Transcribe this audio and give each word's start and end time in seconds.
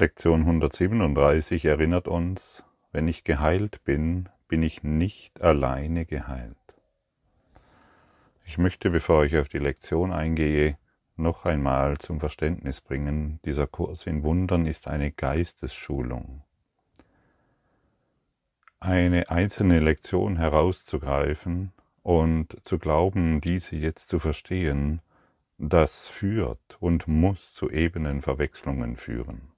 Lektion 0.00 0.42
137 0.42 1.64
erinnert 1.64 2.06
uns, 2.06 2.62
wenn 2.92 3.08
ich 3.08 3.24
geheilt 3.24 3.82
bin, 3.82 4.28
bin 4.46 4.62
ich 4.62 4.84
nicht 4.84 5.40
alleine 5.40 6.06
geheilt. 6.06 6.54
Ich 8.44 8.58
möchte, 8.58 8.90
bevor 8.90 9.24
ich 9.24 9.36
auf 9.36 9.48
die 9.48 9.58
Lektion 9.58 10.12
eingehe, 10.12 10.78
noch 11.16 11.46
einmal 11.46 11.98
zum 11.98 12.20
Verständnis 12.20 12.80
bringen, 12.80 13.40
dieser 13.44 13.66
Kurs 13.66 14.06
in 14.06 14.22
Wundern 14.22 14.66
ist 14.66 14.86
eine 14.86 15.10
Geistesschulung. 15.10 16.44
Eine 18.78 19.30
einzelne 19.30 19.80
Lektion 19.80 20.36
herauszugreifen 20.36 21.72
und 22.04 22.56
zu 22.62 22.78
glauben, 22.78 23.40
diese 23.40 23.74
jetzt 23.74 24.08
zu 24.08 24.20
verstehen, 24.20 25.02
das 25.58 26.08
führt 26.08 26.76
und 26.78 27.08
muss 27.08 27.52
zu 27.52 27.68
ebenen 27.68 28.22
Verwechslungen 28.22 28.94
führen 28.94 29.57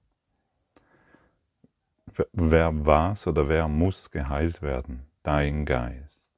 wer 2.33 2.85
was 2.85 3.27
oder 3.27 3.49
wer 3.49 3.67
muss 3.67 4.11
geheilt 4.11 4.61
werden? 4.61 5.07
Dein 5.23 5.65
Geist. 5.65 6.29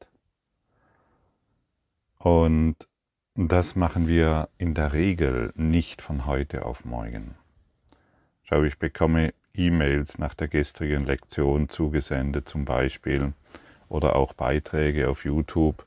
Und 2.17 2.75
das 3.35 3.75
machen 3.75 4.07
wir 4.07 4.49
in 4.57 4.73
der 4.73 4.93
Regel 4.93 5.51
nicht 5.55 6.01
von 6.01 6.25
heute 6.25 6.65
auf 6.65 6.85
morgen. 6.85 7.35
Schau, 8.43 8.63
ich 8.63 8.77
bekomme 8.77 9.33
E-Mails 9.55 10.17
nach 10.17 10.33
der 10.33 10.47
gestrigen 10.47 11.05
Lektion 11.05 11.69
zugesendet 11.69 12.47
zum 12.47 12.65
Beispiel 12.65 13.34
oder 13.89 14.15
auch 14.15 14.34
Beiträge 14.34 15.09
auf 15.09 15.25
YouTube. 15.25 15.85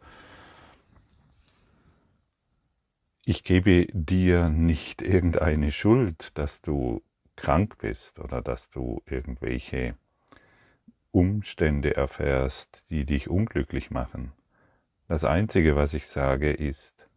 Ich 3.25 3.43
gebe 3.43 3.87
dir 3.93 4.49
nicht 4.49 5.03
irgendeine 5.03 5.71
Schuld, 5.73 6.37
dass 6.39 6.63
du 6.63 7.03
krank 7.37 7.79
bist 7.79 8.19
oder 8.19 8.43
dass 8.43 8.71
du 8.71 9.03
irgendwelche 9.07 9.95
Umstände 11.13 11.97
erfährst, 11.97 12.85
die 12.91 13.05
dich 13.05 13.31
unglücklich 13.31 13.91
machen. 13.91 14.33
Das 15.09 15.25
Einzige, 15.25 15.77
was 15.77 15.95
ich 15.95 16.09
sage, 16.09 16.53
ist, 16.53 17.09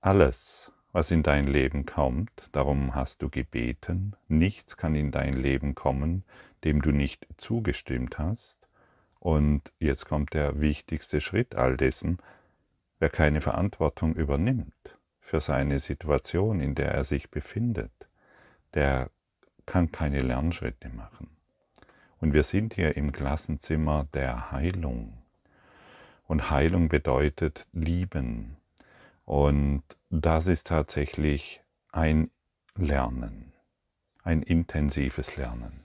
alles, 0.00 0.72
was 0.92 1.10
in 1.10 1.22
dein 1.22 1.46
Leben 1.46 1.86
kommt, 1.86 2.30
darum 2.52 2.94
hast 2.94 3.22
du 3.22 3.28
gebeten, 3.28 4.14
nichts 4.28 4.76
kann 4.76 4.94
in 4.94 5.10
dein 5.10 5.32
Leben 5.32 5.74
kommen, 5.74 6.24
dem 6.64 6.82
du 6.82 6.90
nicht 6.90 7.26
zugestimmt 7.36 8.18
hast. 8.18 8.68
Und 9.18 9.72
jetzt 9.78 10.06
kommt 10.06 10.34
der 10.34 10.60
wichtigste 10.60 11.20
Schritt 11.20 11.54
all 11.54 11.76
dessen, 11.76 12.18
wer 12.98 13.10
keine 13.10 13.40
Verantwortung 13.40 14.14
übernimmt 14.14 14.98
für 15.20 15.40
seine 15.40 15.78
Situation, 15.78 16.60
in 16.60 16.74
der 16.74 16.92
er 16.92 17.04
sich 17.04 17.30
befindet, 17.30 17.92
der 18.74 19.10
kann 19.66 19.92
keine 19.92 20.20
Lernschritte 20.20 20.88
machen. 20.88 21.28
Und 22.20 22.34
wir 22.34 22.44
sind 22.44 22.74
hier 22.74 22.96
im 22.96 23.12
Klassenzimmer 23.12 24.06
der 24.12 24.52
Heilung. 24.52 25.18
Und 26.26 26.50
Heilung 26.50 26.88
bedeutet 26.88 27.66
lieben. 27.72 28.56
Und 29.24 29.82
das 30.08 30.46
ist 30.46 30.68
tatsächlich 30.68 31.62
ein 31.90 32.30
Lernen, 32.76 33.52
ein 34.22 34.42
intensives 34.42 35.36
Lernen. 35.36 35.82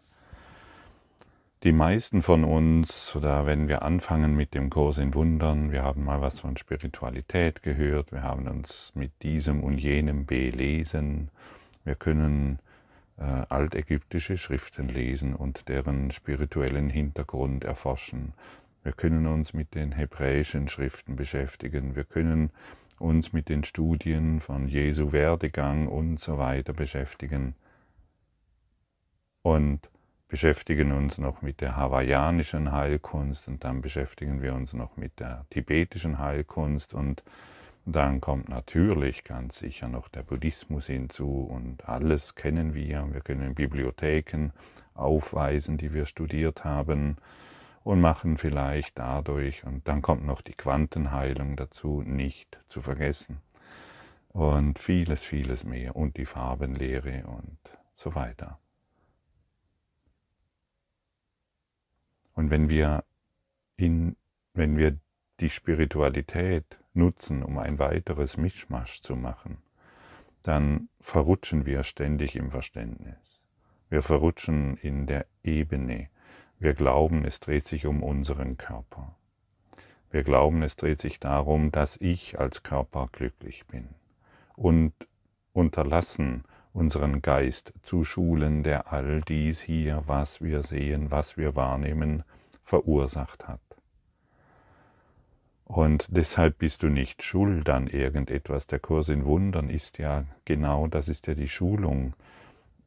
Die 1.63 1.71
meisten 1.71 2.21
von 2.21 2.43
uns, 2.43 3.15
oder 3.15 3.47
wenn 3.47 3.67
wir 3.67 3.81
anfangen 3.81 4.35
mit 4.35 4.53
dem 4.53 4.69
Kurs 4.69 4.99
in 4.99 5.15
Wundern, 5.15 5.71
wir 5.71 5.81
haben 5.83 6.05
mal 6.05 6.21
was 6.21 6.39
von 6.39 6.55
Spiritualität 6.55 7.63
gehört, 7.63 8.11
wir 8.11 8.21
haben 8.21 8.47
uns 8.47 8.93
mit 8.93 9.11
diesem 9.23 9.63
und 9.63 9.79
jenem 9.79 10.27
belesen, 10.27 11.31
wir 11.83 11.95
können 11.95 12.59
äh, 13.17 13.23
altägyptische 13.49 14.37
Schriften 14.37 14.87
lesen 14.87 15.35
und 15.35 15.69
deren 15.69 16.11
spirituellen 16.11 16.89
Hintergrund 16.89 17.63
erforschen. 17.63 18.33
Wir 18.83 18.93
können 18.93 19.27
uns 19.27 19.53
mit 19.53 19.75
den 19.75 19.91
hebräischen 19.91 20.67
Schriften 20.67 21.15
beschäftigen. 21.15 21.95
Wir 21.95 22.05
können 22.05 22.51
uns 22.99 23.33
mit 23.33 23.49
den 23.49 23.63
Studien 23.63 24.39
von 24.39 24.67
Jesu 24.67 25.11
Werdegang 25.11 25.87
und 25.87 26.19
so 26.19 26.37
weiter 26.37 26.73
beschäftigen. 26.73 27.55
Und 29.41 29.89
beschäftigen 30.27 30.91
uns 30.91 31.17
noch 31.17 31.41
mit 31.41 31.61
der 31.61 31.75
hawaiianischen 31.75 32.71
Heilkunst 32.71 33.47
und 33.47 33.63
dann 33.63 33.81
beschäftigen 33.81 34.41
wir 34.41 34.53
uns 34.53 34.73
noch 34.73 34.97
mit 34.97 35.19
der 35.19 35.45
tibetischen 35.49 36.19
Heilkunst 36.19 36.93
und 36.93 37.23
dann 37.89 38.19
kommt 38.19 38.49
natürlich 38.49 39.23
ganz 39.23 39.59
sicher 39.59 39.87
noch 39.87 40.09
der 40.09 40.23
Buddhismus 40.23 40.87
hinzu 40.87 41.43
und 41.49 41.87
alles 41.87 42.35
kennen 42.35 42.73
wir. 42.73 43.07
Wir 43.13 43.21
können 43.21 43.55
Bibliotheken 43.55 44.49
aufweisen, 44.93 45.77
die 45.77 45.93
wir 45.93 46.05
studiert 46.05 46.65
haben 46.65 47.15
und 47.85 48.01
machen 48.01 48.37
vielleicht 48.37 48.99
dadurch, 48.99 49.63
und 49.63 49.87
dann 49.87 50.01
kommt 50.01 50.25
noch 50.25 50.41
die 50.41 50.53
Quantenheilung 50.53 51.55
dazu, 51.55 52.03
nicht 52.05 52.59
zu 52.67 52.81
vergessen. 52.81 53.37
Und 54.29 54.79
vieles, 54.79 55.23
vieles 55.23 55.63
mehr 55.63 55.95
und 55.95 56.17
die 56.17 56.25
Farbenlehre 56.25 57.23
und 57.25 57.57
so 57.93 58.15
weiter. 58.15 58.59
Und 62.33 62.51
wenn 62.51 62.67
wir 62.67 63.05
in, 63.77 64.17
wenn 64.53 64.77
wir 64.77 64.97
die 65.39 65.49
Spiritualität 65.49 66.77
nutzen, 66.97 67.43
um 67.43 67.57
ein 67.57 67.79
weiteres 67.79 68.35
Mischmasch 68.35 69.01
zu 69.01 69.15
machen, 69.15 69.57
dann 70.43 70.89
verrutschen 70.99 71.65
wir 71.65 71.83
ständig 71.83 72.35
im 72.35 72.51
Verständnis. 72.51 73.43
Wir 73.89 74.01
verrutschen 74.01 74.75
in 74.77 75.05
der 75.05 75.25
Ebene. 75.43 76.09
Wir 76.59 76.73
glauben, 76.73 77.23
es 77.23 77.39
dreht 77.39 77.65
sich 77.67 77.85
um 77.85 78.03
unseren 78.03 78.57
Körper. 78.57 79.15
Wir 80.09 80.23
glauben, 80.23 80.63
es 80.63 80.75
dreht 80.75 80.99
sich 80.99 81.19
darum, 81.19 81.71
dass 81.71 81.97
ich 81.97 82.39
als 82.39 82.63
Körper 82.63 83.07
glücklich 83.11 83.65
bin. 83.67 83.89
Und 84.55 84.93
unterlassen, 85.53 86.43
unseren 86.73 87.21
Geist 87.21 87.73
zu 87.81 88.03
schulen, 88.03 88.63
der 88.63 88.91
all 88.93 89.21
dies 89.21 89.61
hier, 89.61 90.03
was 90.05 90.41
wir 90.41 90.63
sehen, 90.63 91.11
was 91.11 91.37
wir 91.37 91.55
wahrnehmen, 91.55 92.23
verursacht 92.63 93.47
hat. 93.47 93.66
Und 95.67 96.07
deshalb 96.09 96.59
bist 96.59 96.81
du 96.83 96.87
nicht 96.87 97.23
schuld 97.23 97.67
an 97.67 97.87
irgendetwas. 97.87 98.67
Der 98.67 98.79
Kurs 98.79 99.09
in 99.09 99.25
Wundern 99.25 99.69
ist 99.69 99.97
ja 99.97 100.23
genau, 100.45 100.87
das 100.87 101.09
ist 101.09 101.27
ja 101.27 101.33
die 101.33 101.49
Schulung, 101.49 102.13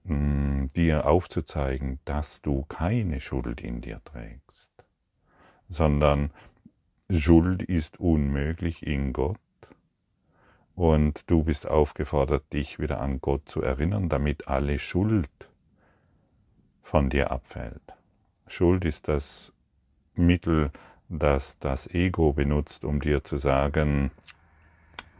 mm, 0.05 0.69
dir 0.75 1.07
aufzuzeigen, 1.07 2.01
dass 2.07 2.41
du 2.41 2.65
keine 2.65 3.21
Schuld 3.21 3.61
in 3.61 3.83
dir 3.83 4.01
trägst, 4.03 4.71
sondern 5.69 6.31
Schuld 7.11 7.63
ist 7.63 8.01
unmöglich 8.01 8.83
in 8.87 9.13
Gott. 9.13 9.37
Und 10.75 11.25
du 11.27 11.45
bist 11.45 11.69
aufgefordert, 11.69 12.51
dich 12.51 12.79
wieder 12.79 13.03
an 13.03 13.21
Gott 13.21 13.47
zu 13.47 13.61
erinnern, 13.61 14.09
damit 14.09 14.49
alle 14.49 14.79
Schuld 14.79 15.29
von 16.81 17.11
dir 17.11 17.31
abfällt. 17.31 17.83
Schuld 18.47 18.87
ist 18.87 19.07
das 19.07 19.53
Mittel, 20.15 20.71
dass 21.11 21.59
das 21.59 21.89
Ego 21.89 22.33
benutzt, 22.33 22.85
um 22.85 23.01
dir 23.01 23.23
zu 23.25 23.37
sagen, 23.37 24.13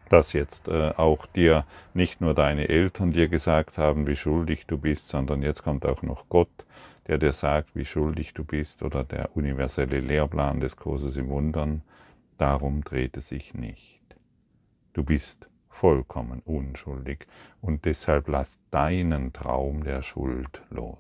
dass 0.09 0.33
jetzt 0.33 0.69
äh, 0.69 0.93
auch 0.97 1.27
dir 1.27 1.65
nicht 1.95 2.21
nur 2.21 2.35
deine 2.35 2.69
Eltern 2.69 3.13
dir 3.13 3.29
gesagt 3.29 3.77
haben, 3.77 4.07
wie 4.07 4.17
schuldig 4.17 4.67
du 4.67 4.79
bist, 4.79 5.09
sondern 5.09 5.43
jetzt 5.43 5.63
kommt 5.63 5.85
auch 5.85 6.03
noch 6.03 6.29
Gott, 6.29 6.67
der 7.07 7.19
dir 7.19 7.33
sagt, 7.33 7.75
wie 7.75 7.85
schuldig 7.85 8.35
du 8.35 8.45
bist, 8.45 8.83
oder 8.83 9.05
der 9.05 9.37
universelle 9.37 10.01
Lehrplan 10.01 10.61
des 10.61 10.77
Kurses 10.77 11.17
im 11.17 11.29
Wundern. 11.29 11.83
Darum 12.39 12.83
dreht 12.83 13.17
es 13.17 13.29
sich 13.29 13.55
nicht. 13.55 14.01
Du 14.93 15.05
bist 15.05 15.49
vollkommen 15.69 16.41
unschuldig 16.45 17.27
und 17.61 17.85
deshalb 17.85 18.29
lass 18.29 18.59
deinen 18.71 19.33
Traum 19.33 19.85
der 19.85 20.03
Schuld 20.03 20.63
los. 20.71 20.99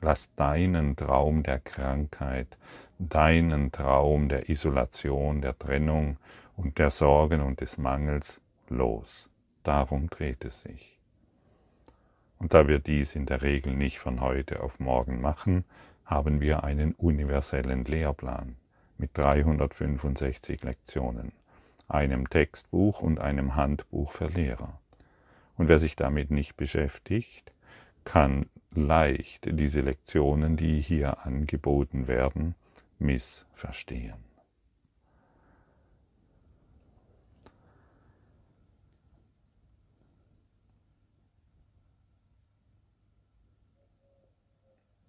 Lass 0.00 0.32
deinen 0.36 0.94
Traum 0.94 1.42
der 1.42 1.58
Krankheit, 1.58 2.56
deinen 2.98 3.72
Traum 3.72 4.28
der 4.28 4.48
Isolation, 4.48 5.40
der 5.40 5.58
Trennung 5.58 6.18
und 6.56 6.78
der 6.78 6.90
Sorgen 6.90 7.40
und 7.40 7.60
des 7.60 7.78
Mangels 7.78 8.40
los. 8.68 9.30
Darum 9.62 10.10
dreht 10.10 10.44
es 10.44 10.62
sich. 10.62 10.98
Und 12.38 12.54
da 12.54 12.68
wir 12.68 12.78
dies 12.78 13.14
in 13.14 13.26
der 13.26 13.42
Regel 13.42 13.74
nicht 13.74 13.98
von 13.98 14.20
heute 14.20 14.62
auf 14.62 14.78
morgen 14.80 15.20
machen, 15.20 15.64
haben 16.04 16.40
wir 16.40 16.64
einen 16.64 16.92
universellen 16.92 17.84
Lehrplan 17.84 18.56
mit 18.96 19.16
365 19.16 20.62
Lektionen, 20.62 21.32
einem 21.88 22.28
Textbuch 22.28 23.00
und 23.00 23.20
einem 23.20 23.54
Handbuch 23.56 24.12
für 24.12 24.26
Lehrer. 24.26 24.80
Und 25.56 25.68
wer 25.68 25.78
sich 25.78 25.96
damit 25.96 26.30
nicht 26.30 26.56
beschäftigt, 26.56 27.52
kann 28.04 28.46
leicht 28.72 29.48
diese 29.50 29.80
Lektionen, 29.80 30.56
die 30.56 30.80
hier 30.80 31.26
angeboten 31.26 32.08
werden, 32.08 32.54
missverstehen. 32.98 34.28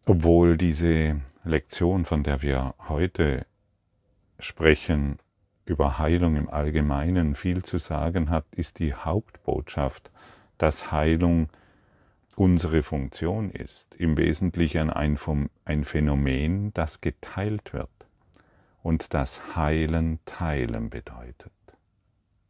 obwohl 0.09 0.57
diese 0.57 1.21
Lektion, 1.43 2.03
von 2.03 2.23
der 2.23 2.41
wir 2.41 2.73
heute 2.87 3.45
sprechen, 4.39 5.17
über 5.65 5.99
Heilung 5.99 6.35
im 6.35 6.49
Allgemeinen 6.49 7.35
viel 7.35 7.61
zu 7.61 7.77
sagen 7.77 8.31
hat, 8.31 8.45
ist 8.55 8.79
die 8.79 8.95
Hauptbotschaft, 8.95 10.09
dass 10.57 10.91
Heilung 10.91 11.49
unsere 12.39 12.83
Funktion 12.83 13.51
ist, 13.51 13.93
im 13.95 14.15
Wesentlichen 14.15 14.89
ein, 14.89 15.19
ein 15.65 15.83
Phänomen, 15.83 16.73
das 16.73 17.01
geteilt 17.01 17.73
wird 17.73 17.89
und 18.81 19.13
das 19.13 19.57
Heilen 19.57 20.19
teilen 20.23 20.89
bedeutet. 20.89 21.51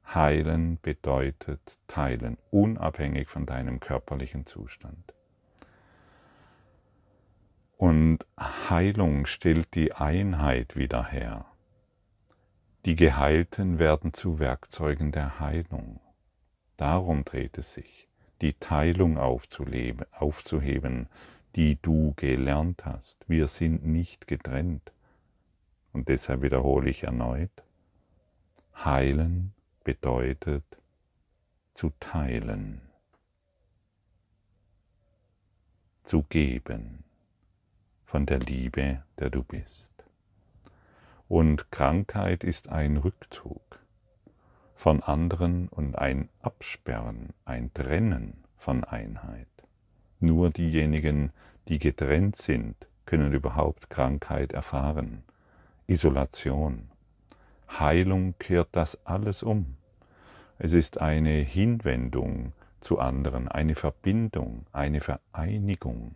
Heilen 0.06 0.78
bedeutet 0.84 1.80
teilen, 1.88 2.38
unabhängig 2.52 3.30
von 3.30 3.48
deinem 3.48 3.80
körperlichen 3.80 4.46
Zustand. 4.46 5.16
Und 7.76 8.20
Heilung 8.40 9.26
stellt 9.26 9.74
die 9.74 9.94
Einheit 9.94 10.76
wieder 10.76 11.04
her. 11.06 11.46
Die 12.86 12.96
Geheilten 12.96 13.80
werden 13.80 14.14
zu 14.14 14.38
Werkzeugen 14.38 15.12
der 15.12 15.40
Heilung. 15.40 16.00
Darum 16.78 17.26
dreht 17.26 17.58
es 17.58 17.74
sich 17.74 17.99
die 18.42 18.54
Teilung 18.54 19.18
aufzuheben, 19.18 21.08
die 21.56 21.78
du 21.82 22.14
gelernt 22.16 22.86
hast. 22.86 23.18
Wir 23.28 23.48
sind 23.48 23.86
nicht 23.86 24.28
getrennt. 24.28 24.92
Und 25.92 26.08
deshalb 26.08 26.44
wiederhole 26.44 26.90
ich 26.90 27.04
erneut, 27.04 27.52
heilen 28.76 29.54
bedeutet 29.84 30.64
zu 31.74 31.92
teilen, 32.00 32.82
zu 36.04 36.24
geben 36.24 37.04
von 38.06 38.26
der 38.26 38.40
Liebe, 38.40 39.04
der 39.18 39.30
du 39.30 39.44
bist. 39.44 39.92
Und 41.28 41.72
Krankheit 41.72 42.44
ist 42.44 42.70
ein 42.70 42.98
Rückzug 42.98 43.79
von 44.80 45.04
anderen 45.04 45.68
und 45.68 45.98
ein 45.98 46.30
Absperren, 46.42 47.34
ein 47.44 47.70
Trennen 47.74 48.46
von 48.56 48.86
Einheit. 48.86 49.50
Nur 50.22 50.52
diejenigen, 50.52 51.34
die 51.68 51.80
getrennt 51.80 52.38
sind, 52.38 52.88
können 53.06 53.34
überhaupt 53.34 53.90
Krankheit 53.90 54.54
erfahren. 54.54 55.24
Isolation. 55.88 56.88
Heilung 57.70 58.36
kehrt 58.40 58.70
das 58.72 59.06
alles 59.06 59.44
um. 59.44 59.76
Es 60.60 60.72
ist 60.72 61.02
eine 61.02 61.42
Hinwendung 61.42 62.54
zu 62.80 63.00
anderen, 63.00 63.50
eine 63.50 63.76
Verbindung, 63.76 64.66
eine 64.72 65.02
Vereinigung. 65.02 66.16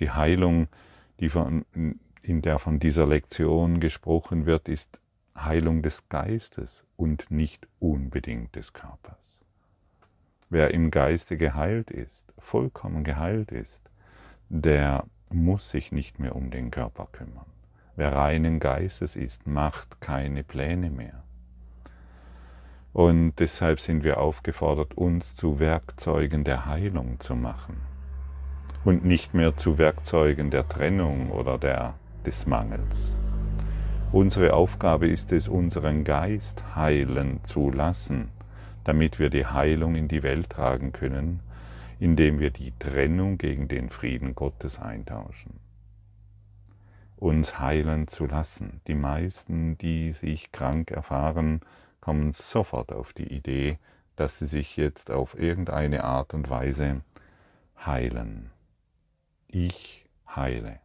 Die 0.00 0.10
Heilung, 0.10 0.68
die 1.20 1.28
von, 1.28 1.66
in 2.22 2.40
der 2.40 2.58
von 2.58 2.78
dieser 2.78 3.06
Lektion 3.06 3.78
gesprochen 3.78 4.46
wird, 4.46 4.70
ist 4.70 5.02
Heilung 5.36 5.82
des 5.82 6.08
Geistes 6.08 6.84
und 6.96 7.30
nicht 7.30 7.66
unbedingt 7.80 8.54
des 8.54 8.72
Körpers. 8.72 9.18
Wer 10.50 10.72
im 10.72 10.90
Geiste 10.90 11.36
geheilt 11.36 11.90
ist, 11.90 12.24
vollkommen 12.38 13.04
geheilt 13.04 13.50
ist, 13.50 13.90
der 14.48 15.04
muss 15.30 15.70
sich 15.70 15.90
nicht 15.90 16.18
mehr 16.18 16.36
um 16.36 16.50
den 16.50 16.70
Körper 16.70 17.08
kümmern. 17.10 17.46
Wer 17.96 18.12
reinen 18.12 18.60
Geistes 18.60 19.16
ist, 19.16 19.46
macht 19.46 20.00
keine 20.00 20.44
Pläne 20.44 20.90
mehr. 20.90 21.22
Und 22.92 23.34
deshalb 23.40 23.80
sind 23.80 24.04
wir 24.04 24.18
aufgefordert, 24.18 24.94
uns 24.94 25.34
zu 25.34 25.58
Werkzeugen 25.58 26.44
der 26.44 26.66
Heilung 26.66 27.18
zu 27.18 27.34
machen 27.34 27.80
und 28.84 29.04
nicht 29.04 29.34
mehr 29.34 29.56
zu 29.56 29.78
Werkzeugen 29.78 30.50
der 30.50 30.68
Trennung 30.68 31.30
oder 31.30 31.58
der, 31.58 31.94
des 32.24 32.46
Mangels. 32.46 33.18
Unsere 34.14 34.52
Aufgabe 34.54 35.08
ist 35.08 35.32
es, 35.32 35.48
unseren 35.48 36.04
Geist 36.04 36.76
heilen 36.76 37.40
zu 37.42 37.72
lassen, 37.72 38.30
damit 38.84 39.18
wir 39.18 39.28
die 39.28 39.44
Heilung 39.44 39.96
in 39.96 40.06
die 40.06 40.22
Welt 40.22 40.50
tragen 40.50 40.92
können, 40.92 41.40
indem 41.98 42.38
wir 42.38 42.52
die 42.52 42.72
Trennung 42.78 43.38
gegen 43.38 43.66
den 43.66 43.90
Frieden 43.90 44.36
Gottes 44.36 44.78
eintauschen. 44.78 45.58
Uns 47.16 47.58
heilen 47.58 48.06
zu 48.06 48.26
lassen. 48.26 48.80
Die 48.86 48.94
meisten, 48.94 49.76
die 49.78 50.12
sich 50.12 50.52
krank 50.52 50.92
erfahren, 50.92 51.60
kommen 52.00 52.30
sofort 52.30 52.92
auf 52.92 53.14
die 53.14 53.34
Idee, 53.34 53.80
dass 54.14 54.38
sie 54.38 54.46
sich 54.46 54.76
jetzt 54.76 55.10
auf 55.10 55.36
irgendeine 55.36 56.04
Art 56.04 56.34
und 56.34 56.48
Weise 56.48 57.00
heilen. 57.84 58.50
Ich 59.48 60.06
heile. 60.28 60.83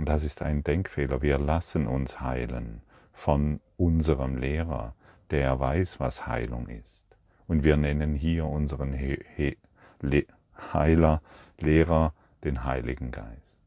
Und 0.00 0.06
das 0.06 0.24
ist 0.24 0.40
ein 0.40 0.64
Denkfehler. 0.64 1.20
Wir 1.20 1.36
lassen 1.36 1.86
uns 1.86 2.22
heilen 2.22 2.80
von 3.12 3.60
unserem 3.76 4.38
Lehrer, 4.38 4.94
der 5.30 5.60
weiß, 5.60 6.00
was 6.00 6.26
Heilung 6.26 6.68
ist. 6.68 7.04
Und 7.46 7.64
wir 7.64 7.76
nennen 7.76 8.14
hier 8.14 8.46
unseren 8.46 8.94
He 8.94 9.18
He 9.36 9.58
Le 10.00 10.24
Heiler, 10.72 11.20
Lehrer, 11.58 12.14
den 12.44 12.64
Heiligen 12.64 13.10
Geist. 13.10 13.58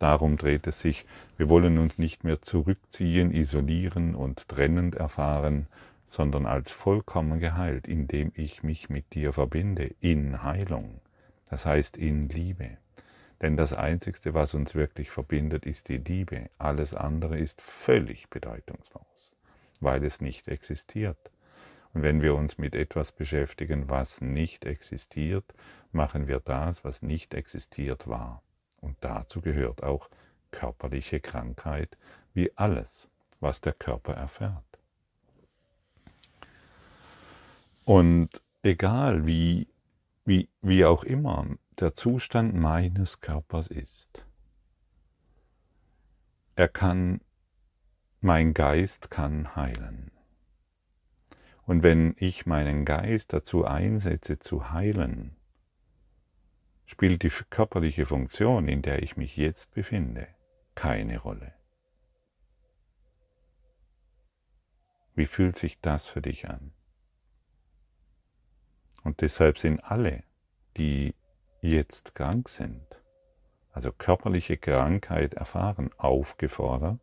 Darum 0.00 0.38
dreht 0.38 0.66
es 0.66 0.80
sich. 0.80 1.06
Wir 1.36 1.48
wollen 1.48 1.78
uns 1.78 1.98
nicht 1.98 2.24
mehr 2.24 2.42
zurückziehen, 2.42 3.30
isolieren 3.30 4.16
und 4.16 4.48
trennend 4.48 4.96
erfahren, 4.96 5.68
sondern 6.08 6.46
als 6.46 6.72
vollkommen 6.72 7.38
geheilt, 7.38 7.86
indem 7.86 8.32
ich 8.34 8.64
mich 8.64 8.90
mit 8.90 9.14
dir 9.14 9.32
verbinde, 9.32 9.94
in 10.00 10.42
Heilung, 10.42 11.00
das 11.48 11.64
heißt 11.64 11.96
in 11.96 12.28
Liebe. 12.28 12.81
Denn 13.42 13.56
das 13.56 13.72
Einzige, 13.72 14.34
was 14.34 14.54
uns 14.54 14.76
wirklich 14.76 15.10
verbindet, 15.10 15.66
ist 15.66 15.88
die 15.88 15.98
Liebe. 15.98 16.48
Alles 16.58 16.94
andere 16.94 17.38
ist 17.38 17.60
völlig 17.60 18.30
bedeutungslos, 18.30 19.32
weil 19.80 20.04
es 20.04 20.20
nicht 20.20 20.46
existiert. 20.46 21.32
Und 21.92 22.04
wenn 22.04 22.22
wir 22.22 22.36
uns 22.36 22.56
mit 22.56 22.76
etwas 22.76 23.10
beschäftigen, 23.10 23.90
was 23.90 24.20
nicht 24.20 24.64
existiert, 24.64 25.44
machen 25.90 26.28
wir 26.28 26.38
das, 26.38 26.84
was 26.84 27.02
nicht 27.02 27.34
existiert 27.34 28.08
war. 28.08 28.42
Und 28.80 28.96
dazu 29.00 29.40
gehört 29.40 29.82
auch 29.82 30.08
körperliche 30.52 31.18
Krankheit, 31.18 31.98
wie 32.34 32.56
alles, 32.56 33.08
was 33.40 33.60
der 33.60 33.72
Körper 33.72 34.14
erfährt. 34.14 34.62
Und 37.84 38.40
egal 38.62 39.26
wie, 39.26 39.66
wie, 40.24 40.48
wie 40.60 40.84
auch 40.84 41.02
immer, 41.02 41.46
der 41.78 41.94
Zustand 41.94 42.54
meines 42.54 43.20
Körpers 43.20 43.68
ist. 43.68 44.24
Er 46.54 46.68
kann, 46.68 47.20
mein 48.20 48.54
Geist 48.54 49.10
kann 49.10 49.56
heilen. 49.56 50.10
Und 51.64 51.82
wenn 51.82 52.14
ich 52.18 52.44
meinen 52.44 52.84
Geist 52.84 53.32
dazu 53.32 53.64
einsetze 53.64 54.38
zu 54.38 54.70
heilen, 54.70 55.36
spielt 56.84 57.22
die 57.22 57.30
körperliche 57.48 58.04
Funktion, 58.04 58.68
in 58.68 58.82
der 58.82 59.02
ich 59.02 59.16
mich 59.16 59.36
jetzt 59.36 59.72
befinde, 59.72 60.28
keine 60.74 61.18
Rolle. 61.18 61.54
Wie 65.14 65.26
fühlt 65.26 65.56
sich 65.56 65.80
das 65.80 66.08
für 66.08 66.20
dich 66.20 66.48
an? 66.48 66.72
Und 69.04 69.20
deshalb 69.20 69.58
sind 69.58 69.80
alle, 69.80 70.24
die 70.76 71.14
jetzt 71.62 72.14
krank 72.14 72.48
sind, 72.48 72.84
also 73.72 73.90
körperliche 73.92 74.58
Krankheit 74.58 75.34
erfahren, 75.34 75.90
aufgefordert 75.96 77.00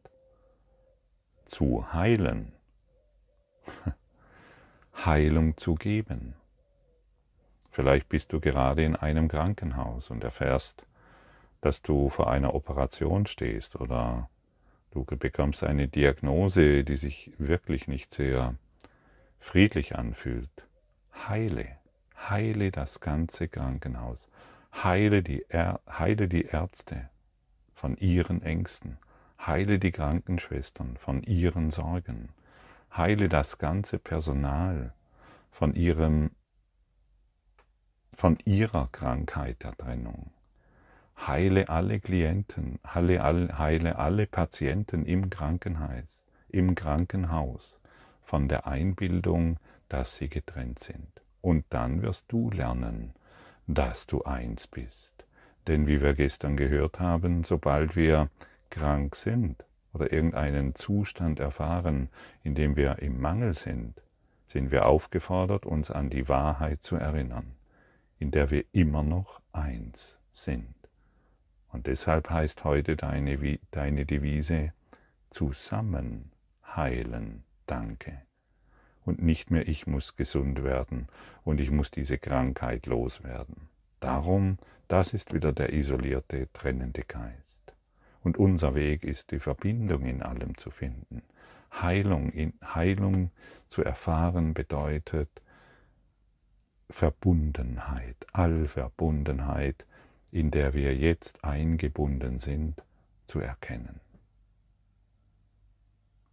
zu 1.46 1.92
heilen, 1.94 2.52
Heilung 5.06 5.58
zu 5.58 5.76
geben. 5.76 6.36
Vielleicht 7.72 8.10
bist 8.10 8.34
du 8.34 8.40
gerade 8.40 8.84
in 8.84 8.96
einem 8.96 9.30
Krankenhaus 9.30 10.10
und 10.10 10.24
erfährst, 10.24 10.86
dass 11.62 11.82
du 11.82 12.10
vor 12.10 12.30
einer 12.30 12.54
Operation 12.54 13.26
stehst 13.26 13.76
oder 13.76 14.30
du 14.92 15.06
bekommst 15.06 15.64
eine 15.64 15.88
Diagnose, 15.88 16.84
die 16.84 16.98
sich 16.98 17.32
wirklich 17.38 17.88
nicht 17.88 18.14
sehr 18.14 18.56
friedlich 19.40 19.96
anfühlt. 19.96 20.50
Heile, 21.28 21.68
heile 22.30 22.72
das 22.72 23.00
ganze 23.00 23.48
Krankenhaus. 23.48 24.28
Heile 24.74 25.24
die, 25.24 25.46
er 25.50 25.82
heile 25.90 26.28
die 26.28 26.46
Ärzte 26.46 27.10
von 27.74 27.98
ihren 27.98 28.42
Ängsten. 28.42 28.98
Heile 29.46 29.80
die 29.80 29.92
Krankenschwestern 29.92 30.98
von 30.98 31.24
ihren 31.24 31.72
Sorgen. 31.72 32.30
Heile 32.96 33.30
das 33.30 33.58
ganze 33.58 34.00
Personal 34.00 34.94
von, 35.52 35.74
ihrem, 35.74 36.32
von 38.14 38.38
ihrer 38.46 38.90
Krankheit 38.92 39.64
der 39.64 39.76
Trennung. 39.78 40.32
Heile 41.28 41.70
alle 41.70 42.00
Klienten, 42.00 42.80
heile, 42.86 43.58
heile 43.58 43.98
alle 43.98 44.26
Patienten 44.26 45.06
im 45.06 45.30
Krankenhaus, 45.30 46.24
im 46.48 46.76
Krankenhaus 46.76 47.80
von 48.22 48.48
der 48.48 48.68
Einbildung, 48.68 49.60
dass 49.90 50.16
sie 50.16 50.30
getrennt 50.30 50.80
sind. 50.80 51.22
Und 51.42 51.66
dann 51.70 52.02
wirst 52.02 52.26
du 52.30 52.52
lernen, 52.52 53.14
dass 53.74 54.08
du 54.08 54.24
eins 54.24 54.68
bist. 54.68 55.14
Denn 55.68 55.86
wie 55.86 56.02
wir 56.02 56.16
gestern 56.16 56.58
gehört 56.58 57.00
haben, 57.00 57.44
sobald 57.44 57.96
wir 57.96 58.30
krank 58.72 59.16
sind 59.16 59.64
oder 59.94 60.12
irgendeinen 60.12 60.74
Zustand 60.74 61.40
erfahren, 61.40 62.10
in 62.44 62.56
dem 62.56 62.76
wir 62.76 63.00
im 63.00 63.22
Mangel 63.22 63.54
sind, 63.54 64.02
sind 64.48 64.72
wir 64.72 64.88
aufgefordert, 64.88 65.68
uns 65.68 65.92
an 65.92 66.10
die 66.10 66.28
Wahrheit 66.28 66.82
zu 66.82 66.96
erinnern, 66.96 67.56
in 68.18 68.32
der 68.32 68.50
wir 68.50 68.66
immer 68.72 69.04
noch 69.04 69.42
eins 69.52 70.18
sind. 70.32 70.74
Und 71.72 71.86
deshalb 71.86 72.32
heißt 72.32 72.64
heute 72.64 72.96
deine, 72.96 73.60
deine 73.70 74.06
Devise 74.08 74.74
zusammen 75.30 76.32
heilen, 76.76 77.44
danke. 77.68 78.29
Und 79.06 79.22
nicht 79.22 79.50
mehr 79.50 79.68
ich 79.68 79.88
muss 79.88 80.16
gesund 80.16 80.64
werden 80.64 81.08
und 81.44 81.60
ich 81.60 81.72
muss 81.72 81.90
diese 81.90 82.18
Krankheit 82.18 82.86
loswerden. 82.86 83.70
Darum, 84.00 84.58
das 84.88 85.14
ist 85.14 85.34
wieder 85.34 85.52
der 85.52 85.74
isolierte, 85.74 86.48
trennende 86.54 87.04
Geist. 87.04 87.74
Und 88.22 88.38
unser 88.38 88.76
Weg 88.76 89.04
ist 89.04 89.32
die 89.32 89.40
Verbindung 89.40 90.04
in 90.06 90.22
allem 90.22 90.58
zu 90.58 90.70
finden. 90.70 91.24
Heilung, 91.72 92.30
in, 92.32 92.54
Heilung 92.64 93.32
zu 93.68 93.84
erfahren 93.84 94.54
bedeutet 94.54 95.30
Verbundenheit, 96.90 98.16
Allverbundenheit, 98.34 99.86
in 100.32 100.52
der 100.52 100.74
wir 100.74 100.96
jetzt 100.96 101.44
eingebunden 101.44 102.40
sind, 102.40 102.82
zu 103.26 103.40
erkennen. 103.40 104.00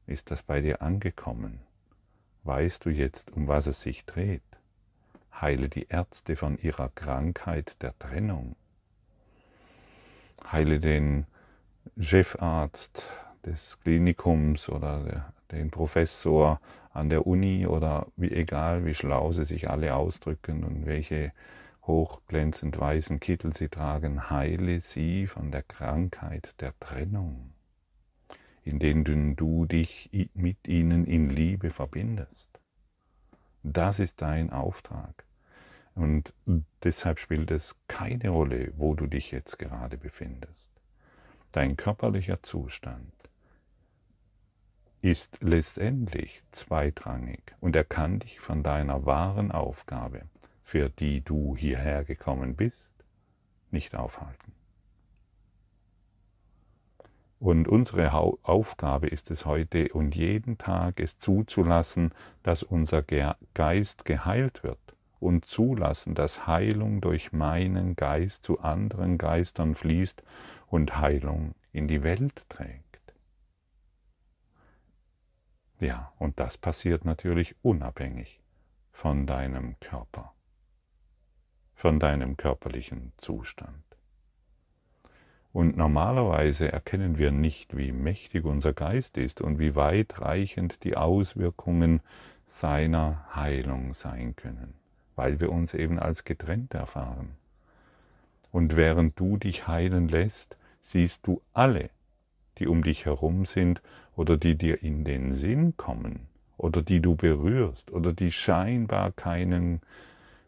Ist 0.07 0.31
das 0.31 0.43
bei 0.43 0.61
dir 0.61 0.83
angekommen? 0.83 1.66
Weißt 2.47 2.85
du 2.85 2.91
jetzt, 2.91 3.33
um 3.33 3.49
was 3.49 3.67
es 3.67 3.83
sich 3.83 4.05
dreht? 4.05 4.41
Heile 5.41 5.69
die 5.69 5.89
Ärzte 5.89 6.37
von 6.37 6.57
ihrer 6.59 6.91
Krankheit 6.91 7.83
der 7.83 7.99
Trennung. 7.99 8.55
Heile 10.53 10.79
den 10.79 11.27
Chefarzt 11.99 13.05
des 13.45 13.81
Klinikums 13.81 14.69
oder 14.69 15.33
den 15.51 15.73
Professor 15.73 16.61
an 16.93 17.09
der 17.09 17.27
Uni 17.27 17.67
oder 17.67 18.07
wie 18.15 18.31
egal, 18.31 18.85
wie 18.87 18.95
schlau 18.95 19.33
sie 19.33 19.45
sich 19.45 19.69
alle 19.69 19.97
ausdrücken 19.97 20.63
und 20.63 20.87
welche 20.87 21.33
hochglänzend 21.85 22.79
weißen 22.79 23.19
Kittel 23.19 23.55
sie 23.55 23.69
tragen, 23.69 24.31
heile 24.31 24.79
sie 24.79 25.27
von 25.27 25.51
der 25.51 25.65
Krankheit 25.65 26.55
der 26.61 26.79
Trennung, 26.79 27.56
in 28.67 28.79
denen 28.79 29.37
du 29.37 29.65
dich 29.65 30.11
mit 30.35 30.67
ihnen 30.67 31.05
in 31.05 31.31
Liebe 31.31 31.71
verbindest. 31.71 32.49
Das 33.63 33.99
ist 33.99 34.21
dein 34.21 34.51
Auftrag. 34.51 35.25
Und 35.95 36.35
deshalb 36.83 37.19
spielt 37.19 37.51
es 37.51 37.77
keine 37.89 38.29
Rolle, 38.29 38.73
wo 38.77 38.95
du 38.95 39.07
dich 39.07 39.31
jetzt 39.31 39.59
gerade 39.59 39.97
befindest. 39.97 40.71
Dein 41.53 41.77
körperlicher 41.77 42.43
Zustand 42.43 43.13
ist 45.01 45.39
letztendlich 45.41 46.43
zweitrangig 46.51 47.55
und 47.61 47.77
er 47.77 47.85
kann 47.85 48.19
dich 48.19 48.41
von 48.41 48.63
deiner 48.63 49.07
wahren 49.07 49.53
Aufgabe, 49.53 50.23
für 50.65 50.91
die 50.91 51.21
du 51.21 51.57
hierher 51.57 52.05
gekommen 52.05 52.57
bist, 52.57 52.91
nicht 53.71 53.95
aufhalten. 53.95 54.53
Und 57.39 57.69
unsere 57.69 58.13
Aufgabe 58.15 59.09
ist 59.09 59.31
es 59.31 59.45
heute 59.45 59.89
und 59.93 60.17
jeden 60.17 60.57
Tag 60.57 61.01
es 61.01 61.19
zuzulassen, 61.19 62.13
dass 62.43 62.63
unser 62.63 63.03
Geist 63.03 64.05
geheilt 64.05 64.63
wird 64.63 64.79
und 65.21 65.45
zulassen, 65.45 66.15
dass 66.15 66.47
Heilung 66.47 67.01
durch 67.01 67.33
meinen 67.33 67.95
Geist 67.95 68.43
zu 68.43 68.61
anderen 68.61 69.19
Geistern 69.19 69.75
fließt 69.75 70.23
und 70.67 70.99
Heilung 70.99 71.55
in 71.73 71.89
die 71.89 72.03
Welt 72.03 72.49
trägt. 72.49 72.85
Ja, 75.81 76.13
und 76.19 76.41
das 76.41 76.57
passiert 76.57 77.05
natürlich 77.05 77.55
unabhängig 77.63 78.41
von 78.93 79.27
deinem 79.27 79.79
Körper, 79.79 80.33
von 81.75 82.01
deinem 82.01 82.39
körperlichen 82.39 83.13
Zustand. 83.19 83.86
Und 85.57 85.79
normalerweise 85.79 86.71
erkennen 86.71 87.17
wir 87.17 87.33
nicht, 87.33 87.79
wie 87.79 87.91
mächtig 87.91 88.45
unser 88.45 88.75
Geist 88.75 89.17
ist 89.17 89.41
und 89.41 89.59
wie 89.59 89.75
weitreichend 89.75 90.85
die 90.85 90.99
Auswirkungen 90.99 92.01
seiner 92.45 93.25
Heilung 93.35 93.95
sein 93.95 94.37
können, 94.37 94.75
weil 95.15 95.41
wir 95.41 95.51
uns 95.51 95.73
eben 95.73 95.99
als 95.99 96.25
getrennt 96.25 96.75
erfahren. 96.75 97.39
Und 98.53 98.77
während 98.77 99.19
du 99.19 99.39
dich 99.39 99.67
heilen 99.67 100.09
lässt, 100.09 100.59
siehst 100.83 101.27
du 101.27 101.41
alle, 101.55 101.89
die 102.59 102.67
um 102.67 102.83
dich 102.83 103.07
herum 103.07 103.47
sind 103.47 103.81
oder 104.15 104.37
die 104.37 104.57
dir 104.57 104.83
in 104.83 105.05
den 105.05 105.33
Sinn 105.33 105.75
kommen 105.79 106.27
oder 106.59 106.83
die 106.83 107.01
du 107.01 107.17
berührst 107.17 107.91
oder 107.93 108.13
die 108.13 108.31
scheinbar 108.31 109.11
keinen 109.11 109.81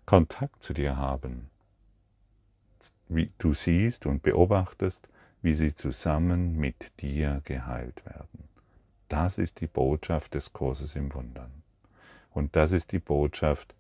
Kontakt 0.04 0.62
zu 0.62 0.74
dir 0.74 0.98
haben. 0.98 1.48
Wie 3.08 3.30
du 3.38 3.54
siehst 3.54 4.06
und 4.06 4.22
beobachtest, 4.22 5.08
wie 5.42 5.54
sie 5.54 5.74
zusammen 5.74 6.56
mit 6.56 6.92
dir 7.00 7.40
geheilt 7.44 8.04
werden. 8.04 8.48
Das 9.08 9.38
ist 9.38 9.60
die 9.60 9.66
Botschaft 9.66 10.34
des 10.34 10.52
Kurses 10.52 10.94
im 10.94 11.14
Wundern. 11.14 11.50
Und 12.30 12.54
das 12.56 12.72
ist 12.72 12.92
die 12.92 12.98
Botschaft, 12.98 13.74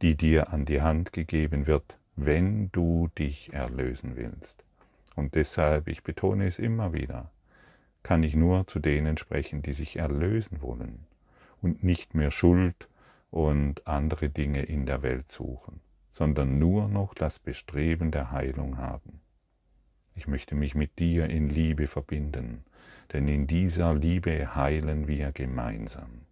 die 0.00 0.16
dir 0.16 0.52
an 0.52 0.64
die 0.64 0.80
Hand 0.80 1.12
gegeben 1.12 1.66
wird, 1.66 1.96
wenn 2.16 2.70
du 2.72 3.08
dich 3.18 3.52
erlösen 3.52 4.16
willst. 4.16 4.64
Und 5.14 5.34
deshalb, 5.34 5.88
ich 5.88 6.02
betone 6.02 6.46
es 6.46 6.58
immer 6.58 6.92
wieder, 6.92 7.30
kann 8.02 8.22
ich 8.22 8.34
nur 8.34 8.66
zu 8.66 8.78
denen 8.78 9.18
sprechen, 9.18 9.62
die 9.62 9.74
sich 9.74 9.96
erlösen 9.96 10.62
wollen 10.62 11.06
und 11.60 11.84
nicht 11.84 12.14
mehr 12.14 12.30
Schuld 12.30 12.88
und 13.30 13.86
andere 13.86 14.30
Dinge 14.30 14.62
in 14.62 14.86
der 14.86 15.02
Welt 15.02 15.30
suchen, 15.30 15.80
sondern 16.20 16.58
nur 16.58 16.86
noch 16.86 17.14
das 17.14 17.38
Bestreben 17.38 18.10
der 18.10 18.30
Heilung 18.30 18.76
haben. 18.76 19.22
Ich 20.14 20.26
möchte 20.26 20.54
mich 20.54 20.74
mit 20.74 20.98
dir 20.98 21.30
in 21.30 21.48
Liebe 21.48 21.86
verbinden, 21.86 22.62
denn 23.10 23.26
in 23.26 23.46
dieser 23.46 23.94
Liebe 23.94 24.54
heilen 24.54 25.08
wir 25.08 25.32
gemeinsam. 25.32 26.26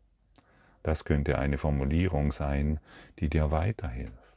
Das 0.82 1.06
könnte 1.06 1.38
eine 1.38 1.56
Formulierung 1.56 2.32
sein, 2.32 2.80
die 3.18 3.30
dir 3.30 3.50
weiterhilft. 3.50 4.27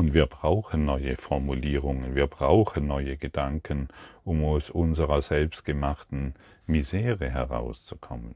Und 0.00 0.14
wir 0.14 0.24
brauchen 0.24 0.86
neue 0.86 1.14
Formulierungen, 1.16 2.14
wir 2.14 2.26
brauchen 2.26 2.86
neue 2.86 3.18
Gedanken, 3.18 3.88
um 4.24 4.42
aus 4.46 4.70
unserer 4.70 5.20
selbstgemachten 5.20 6.32
Misere 6.66 7.28
herauszukommen, 7.28 8.34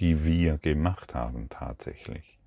die 0.00 0.24
wir 0.24 0.56
gemacht 0.56 1.14
haben 1.14 1.50
tatsächlich. 1.50 2.38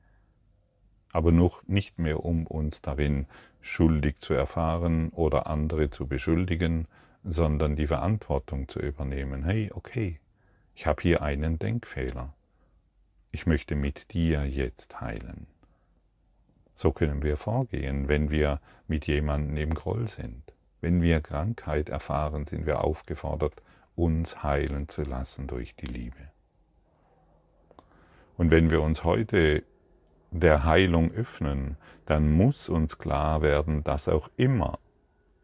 Aber 1.11 1.31
noch 1.31 1.61
nicht 1.67 1.99
mehr, 1.99 2.25
um 2.25 2.47
uns 2.47 2.81
darin 2.81 3.27
schuldig 3.61 4.17
zu 4.17 4.33
erfahren 4.33 5.09
oder 5.09 5.45
andere 5.45 5.91
zu 5.91 6.07
beschuldigen, 6.07 6.87
sondern 7.23 7.75
die 7.75 7.85
Verantwortung 7.85 8.67
zu 8.67 8.79
übernehmen. 8.79 9.43
Hey, 9.43 9.69
okay, 9.75 10.19
ich 10.73 10.87
habe 10.87 11.03
hier 11.03 11.21
einen 11.21 11.59
Denkfehler. 11.59 12.33
Ich 13.31 13.45
möchte 13.45 13.75
mit 13.75 14.11
dir 14.11 14.43
jetzt 14.47 14.99
heilen. 15.01 15.45
So 16.79 16.93
können 16.93 17.23
wir 17.23 17.35
vorgehen, 17.35 18.07
wenn 18.07 18.29
wir 18.29 18.61
mit 18.87 19.05
jemandem 19.05 19.57
im 19.57 19.73
Groll 19.73 20.07
sind. 20.07 20.53
Wenn 20.79 21.01
wir 21.01 21.19
Krankheit 21.19 21.89
erfahren, 21.89 22.45
sind 22.45 22.65
wir 22.65 22.85
aufgefordert, 22.85 23.61
uns 23.97 24.43
heilen 24.43 24.87
zu 24.87 25.01
lassen 25.01 25.45
durch 25.47 25.75
die 25.75 25.87
Liebe. 25.87 26.31
Und 28.37 28.49
wenn 28.49 28.69
wir 28.69 28.81
uns 28.81 29.03
heute 29.03 29.63
der 30.31 30.63
Heilung 30.63 31.11
öffnen, 31.11 31.75
dann 32.05 32.31
muss 32.31 32.69
uns 32.69 32.97
klar 32.97 33.41
werden, 33.41 33.83
dass 33.83 34.07
auch 34.07 34.29
immer, 34.37 34.79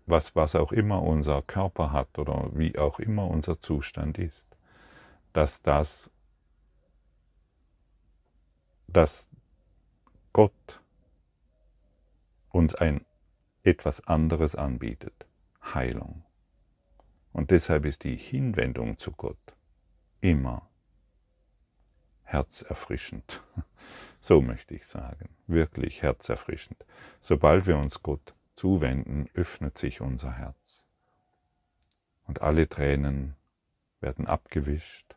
was, 0.05 0.37
was 0.37 0.55
auch 0.55 0.71
immer 0.71 1.03
unser 1.03 1.41
Körper 1.41 1.91
hat 1.91 2.17
oder 2.17 2.49
wie 2.53 2.77
auch 2.77 2.97
immer 2.97 3.27
unser 3.27 3.59
Zustand 3.59 4.19
ist, 4.19 4.47
dass 5.33 5.61
das, 5.61 6.09
dass 8.87 9.27
Gott 10.31 10.79
uns 12.55 12.73
ein 12.73 13.05
etwas 13.63 14.07
anderes 14.07 14.55
anbietet, 14.55 15.27
Heilung. 15.61 16.23
Und 17.33 17.51
deshalb 17.51 17.83
ist 17.83 18.05
die 18.05 18.15
Hinwendung 18.15 18.97
zu 18.97 19.11
Gott 19.11 19.57
immer 20.21 20.69
herzerfrischend. 22.23 23.43
So 24.21 24.41
möchte 24.41 24.73
ich 24.73 24.87
sagen, 24.87 25.29
wirklich 25.45 26.01
herzerfrischend. 26.01 26.83
Sobald 27.19 27.67
wir 27.67 27.77
uns 27.77 28.01
Gott 28.01 28.33
zuwenden, 28.55 29.29
öffnet 29.35 29.77
sich 29.77 30.01
unser 30.01 30.31
Herz. 30.31 30.83
Und 32.25 32.41
alle 32.41 32.67
Tränen 32.67 33.35
werden 33.99 34.25
abgewischt 34.25 35.15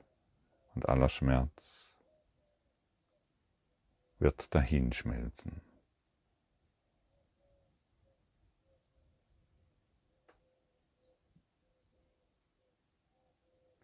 und 0.75 0.90
aller 0.90 1.09
Schmerz 1.09 1.95
wird 4.18 4.54
dahinschmelzen. 4.54 5.62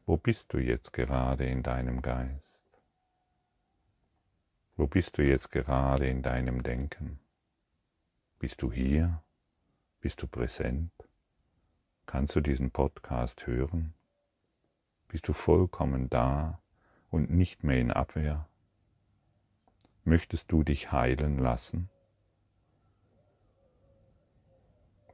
Wo 0.06 0.18
bist 0.18 0.52
du 0.52 0.58
jetzt 0.58 0.92
gerade 0.92 1.46
in 1.46 1.62
deinem 1.62 2.02
Geist? 2.02 2.60
Wo 4.76 4.86
bist 4.86 5.16
du 5.16 5.22
jetzt 5.22 5.50
gerade 5.50 6.06
in 6.06 6.20
deinem 6.20 6.62
Denken? 6.62 7.20
Bist 8.38 8.60
du 8.60 8.70
hier? 8.70 9.22
Bist 10.02 10.20
du 10.20 10.26
präsent? 10.26 10.92
Kannst 12.04 12.36
du 12.36 12.42
diesen 12.42 12.70
Podcast 12.70 13.46
hören? 13.46 13.94
Bist 15.08 15.26
du 15.26 15.32
vollkommen 15.32 16.10
da 16.10 16.60
und 17.08 17.30
nicht 17.30 17.64
mehr 17.64 17.78
in 17.78 17.90
Abwehr? 17.90 18.46
Möchtest 20.04 20.52
du 20.52 20.64
dich 20.64 20.92
heilen 20.92 21.38
lassen? 21.38 21.88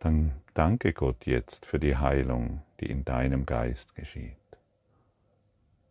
Dann 0.00 0.32
danke 0.54 0.92
Gott 0.92 1.26
jetzt 1.26 1.64
für 1.64 1.78
die 1.78 1.96
Heilung, 1.96 2.62
die 2.80 2.90
in 2.90 3.04
deinem 3.04 3.46
Geist 3.46 3.94
geschieht. 3.94 4.39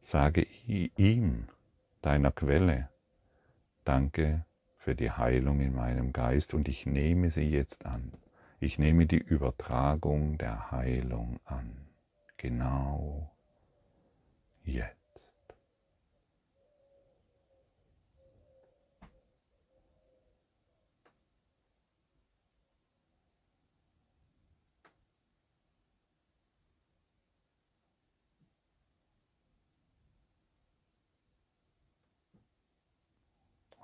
Sage 0.10 0.48
ihm, 0.66 1.50
deiner 2.02 2.32
Quelle, 2.32 2.90
danke 3.84 4.44
für 4.80 4.96
die 4.96 5.12
Heilung 5.12 5.60
in 5.60 5.76
meinem 5.76 6.14
Geist 6.14 6.56
und 6.56 6.68
ich 6.68 6.88
nehme 6.88 7.30
sie 7.30 7.48
jetzt 7.48 7.86
an. 7.86 8.14
Ich 8.60 8.80
nehme 8.80 9.06
die 9.06 9.20
Übertragung 9.20 10.40
der 10.40 10.72
Heilung 10.72 11.40
an. 11.46 11.90
Genau 12.38 13.30
jetzt. 14.64 14.99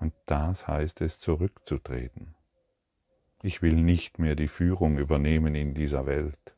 Und 0.06 0.14
das 0.26 0.68
heißt 0.68 1.00
es, 1.00 1.18
zurückzutreten. 1.18 2.36
Ich 3.42 3.60
will 3.60 3.74
nicht 3.74 4.20
mehr 4.20 4.36
die 4.36 4.46
Führung 4.46 4.98
übernehmen 4.98 5.56
in 5.56 5.74
dieser 5.74 6.06
Welt. 6.06 6.54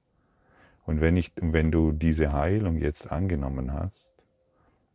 Und 0.85 1.00
wenn, 1.00 1.17
ich, 1.17 1.33
wenn 1.37 1.71
du 1.71 1.93
diese 1.93 2.35
Heilung 2.35 2.76
jetzt 2.76 3.11
angenommen 3.11 3.73
hast, 3.73 4.11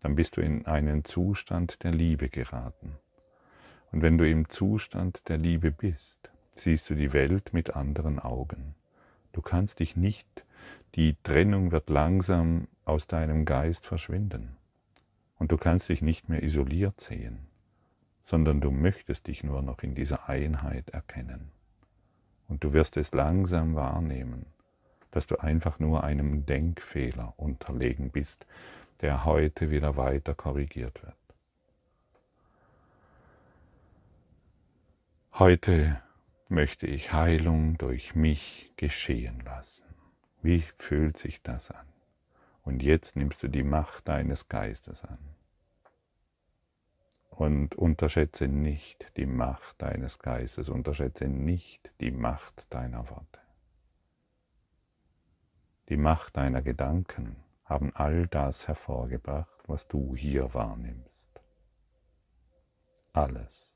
dann 0.02 0.14
bist 0.14 0.38
du 0.38 0.42
in 0.42 0.68
einen 0.68 1.04
Zustand 1.04 1.84
der 1.84 1.94
Liebe 1.94 2.30
geraten. 2.30 2.98
Und 3.92 4.04
wenn 4.04 4.20
du 4.20 4.30
im 4.30 4.48
Zustand 4.50 5.28
der 5.30 5.40
Liebe 5.40 5.72
bist, 5.72 6.30
siehst 6.54 6.92
du 6.92 6.94
die 6.94 7.12
Welt 7.12 7.56
mit 7.56 7.76
anderen 7.76 8.20
Augen. 8.20 8.76
Du 9.32 9.42
kannst 9.42 9.80
dich 9.80 9.96
nicht, 9.96 10.46
die 10.94 11.16
Trennung 11.24 11.72
wird 11.72 11.90
langsam 11.90 12.68
aus 12.86 13.08
deinem 13.08 13.46
Geist 13.46 13.88
verschwinden. 13.88 14.58
Und 15.40 15.52
du 15.52 15.58
kannst 15.58 15.90
dich 15.90 16.04
nicht 16.04 16.30
mehr 16.30 16.44
isoliert 16.44 17.02
sehen 17.02 17.48
sondern 18.24 18.62
du 18.62 18.72
möchtest 18.72 19.28
dich 19.28 19.44
nur 19.44 19.62
noch 19.62 19.84
in 19.84 19.96
dieser 19.96 20.30
Einheit 20.30 20.90
erkennen. 20.90 21.52
Und 22.48 22.64
du 22.64 22.74
wirst 22.74 22.98
es 22.98 23.12
langsam 23.12 23.76
wahrnehmen, 23.76 24.46
dass 25.12 25.28
du 25.28 25.38
einfach 25.38 25.80
nur 25.80 26.04
einem 26.04 26.46
Denkfehler 26.46 27.34
unterlegen 27.38 28.10
bist, 28.10 28.46
der 29.02 29.26
heute 29.26 29.70
wieder 29.70 29.98
weiter 29.98 30.34
korrigiert 30.34 31.04
wird. 31.04 31.16
Heute 35.34 36.02
möchte 36.48 36.88
ich 36.88 37.12
Heilung 37.12 37.78
durch 37.78 38.16
mich 38.16 38.72
geschehen 38.78 39.42
lassen. 39.44 39.86
Wie 40.42 40.64
fühlt 40.78 41.18
sich 41.18 41.42
das 41.42 41.72
an? 41.72 41.88
Und 42.64 42.82
jetzt 42.82 43.16
nimmst 43.16 43.42
du 43.44 43.48
die 43.48 43.64
Macht 43.64 44.08
deines 44.08 44.48
Geistes 44.48 45.04
an. 45.04 45.18
Und 47.36 47.76
unterschätze 47.76 48.48
nicht 48.48 49.12
die 49.18 49.26
Macht 49.26 49.82
deines 49.82 50.20
Geistes, 50.20 50.70
unterschätze 50.70 51.28
nicht 51.28 51.92
die 52.00 52.12
Macht 52.12 52.66
deiner 52.70 53.10
Worte. 53.10 53.40
Die 55.90 55.98
Macht 55.98 56.38
deiner 56.38 56.62
Gedanken 56.62 57.36
haben 57.66 57.92
all 57.96 58.28
das 58.28 58.68
hervorgebracht, 58.68 59.68
was 59.68 59.88
du 59.88 60.16
hier 60.16 60.54
wahrnimmst. 60.54 61.42
Alles. 63.14 63.74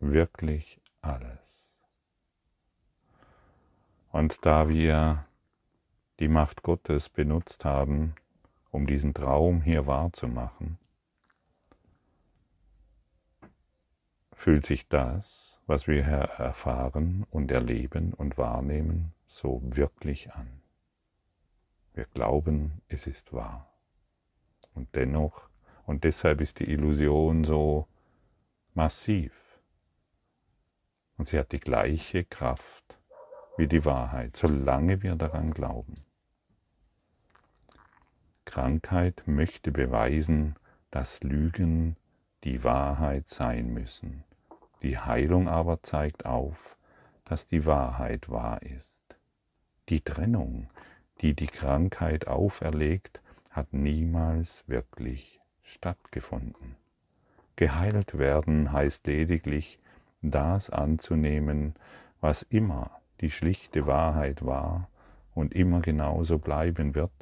Wirklich 0.00 0.80
alles. 1.00 1.70
Und 4.10 4.44
da 4.44 4.68
wir 4.68 5.24
die 6.20 6.28
Macht 6.28 6.62
Gottes 6.62 7.08
benutzt 7.08 7.64
haben, 7.64 8.14
um 8.70 8.86
diesen 8.86 9.14
Traum 9.14 9.62
hier 9.62 9.86
wahrzumachen, 9.86 10.78
fühlt 14.42 14.66
sich 14.66 14.88
das, 14.88 15.60
was 15.68 15.86
wir 15.86 16.02
erfahren 16.02 17.24
und 17.30 17.52
erleben 17.52 18.12
und 18.12 18.38
wahrnehmen, 18.38 19.14
so 19.24 19.62
wirklich 19.62 20.32
an. 20.32 20.48
Wir 21.94 22.06
glauben, 22.06 22.82
es 22.88 23.06
ist 23.06 23.32
wahr. 23.32 23.72
Und 24.74 24.92
dennoch, 24.96 25.48
und 25.86 26.02
deshalb 26.02 26.40
ist 26.40 26.58
die 26.58 26.68
Illusion 26.68 27.44
so 27.44 27.86
massiv. 28.74 29.32
Und 31.18 31.28
sie 31.28 31.38
hat 31.38 31.52
die 31.52 31.60
gleiche 31.60 32.24
Kraft 32.24 32.98
wie 33.56 33.68
die 33.68 33.84
Wahrheit, 33.84 34.36
solange 34.36 35.04
wir 35.04 35.14
daran 35.14 35.52
glauben. 35.52 36.04
Krankheit 38.44 39.22
möchte 39.26 39.70
beweisen, 39.70 40.56
dass 40.90 41.22
Lügen 41.22 41.96
die 42.42 42.64
Wahrheit 42.64 43.28
sein 43.28 43.72
müssen. 43.72 44.24
Die 44.82 44.98
Heilung 44.98 45.48
aber 45.48 45.82
zeigt 45.82 46.26
auf, 46.26 46.76
dass 47.24 47.46
die 47.46 47.64
Wahrheit 47.66 48.28
wahr 48.28 48.62
ist. 48.62 49.16
Die 49.88 50.00
Trennung, 50.00 50.68
die 51.20 51.34
die 51.34 51.46
Krankheit 51.46 52.26
auferlegt, 52.26 53.20
hat 53.50 53.72
niemals 53.72 54.64
wirklich 54.66 55.40
stattgefunden. 55.62 56.76
Geheilt 57.56 58.18
werden 58.18 58.72
heißt 58.72 59.06
lediglich, 59.06 59.78
das 60.20 60.70
anzunehmen, 60.70 61.74
was 62.20 62.42
immer 62.42 62.90
die 63.20 63.30
schlichte 63.30 63.86
Wahrheit 63.86 64.44
war 64.44 64.88
und 65.34 65.54
immer 65.54 65.80
genauso 65.80 66.38
bleiben 66.38 66.94
wird, 66.94 67.12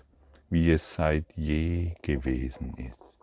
wie 0.48 0.70
es 0.70 0.94
seit 0.94 1.24
je 1.34 1.94
gewesen 2.02 2.74
ist. 2.74 3.18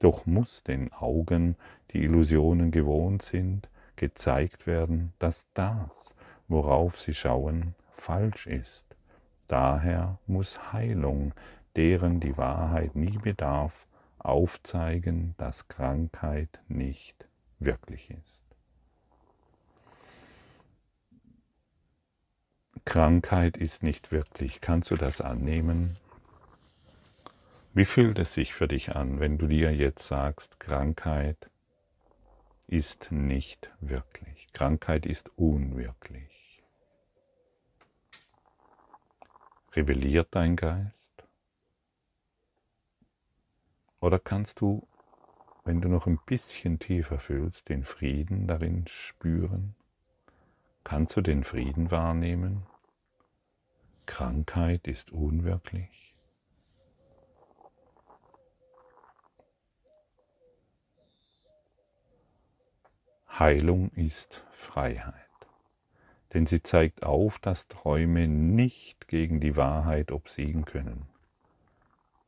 Doch 0.00 0.26
muss 0.26 0.62
den 0.62 0.92
Augen, 0.92 1.56
die 1.94 2.02
Illusionen 2.02 2.70
gewohnt 2.70 3.22
sind, 3.22 3.68
gezeigt 3.96 4.66
werden, 4.66 5.12
dass 5.20 5.46
das, 5.54 6.14
worauf 6.48 7.00
sie 7.00 7.14
schauen, 7.14 7.74
falsch 7.92 8.46
ist. 8.46 8.84
Daher 9.46 10.18
muss 10.26 10.72
Heilung, 10.72 11.32
deren 11.76 12.20
die 12.20 12.36
Wahrheit 12.36 12.96
nie 12.96 13.18
bedarf, 13.18 13.86
aufzeigen, 14.18 15.34
dass 15.38 15.68
Krankheit 15.68 16.60
nicht 16.68 17.28
wirklich 17.60 18.10
ist. 18.10 18.42
Krankheit 22.84 23.56
ist 23.56 23.82
nicht 23.82 24.12
wirklich. 24.12 24.60
Kannst 24.60 24.90
du 24.90 24.94
das 24.94 25.20
annehmen? 25.20 25.96
Wie 27.72 27.84
fühlt 27.84 28.18
es 28.18 28.34
sich 28.34 28.54
für 28.54 28.68
dich 28.68 28.94
an, 28.94 29.20
wenn 29.20 29.38
du 29.38 29.46
dir 29.46 29.74
jetzt 29.74 30.06
sagst, 30.06 30.60
Krankheit 30.60 31.50
ist 32.66 33.12
nicht 33.12 33.70
wirklich, 33.80 34.48
Krankheit 34.52 35.06
ist 35.06 35.30
unwirklich? 35.36 36.62
Rebelliert 39.72 40.28
dein 40.30 40.56
Geist? 40.56 41.24
Oder 44.00 44.18
kannst 44.18 44.60
du, 44.60 44.86
wenn 45.64 45.80
du 45.80 45.88
noch 45.88 46.06
ein 46.06 46.18
bisschen 46.26 46.78
tiefer 46.78 47.18
fühlst, 47.18 47.68
den 47.68 47.84
Frieden 47.84 48.46
darin 48.46 48.86
spüren? 48.86 49.74
Kannst 50.84 51.16
du 51.16 51.22
den 51.22 51.42
Frieden 51.42 51.90
wahrnehmen? 51.90 52.66
Krankheit 54.04 54.86
ist 54.86 55.10
unwirklich. 55.10 56.03
Heilung 63.38 63.90
ist 63.96 64.44
Freiheit. 64.52 65.14
denn 66.32 66.46
sie 66.46 66.62
zeigt 66.62 67.04
auf, 67.04 67.38
dass 67.38 67.68
Träume 67.68 68.26
nicht 68.28 69.08
gegen 69.08 69.40
die 69.40 69.56
Wahrheit 69.56 70.10
obsiegen 70.10 70.64
können. 70.64 71.06